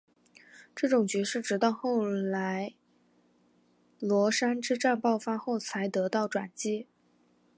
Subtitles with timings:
[0.75, 2.73] 这种局势直到后来
[3.99, 6.87] 稷山之战爆发后才得到转机。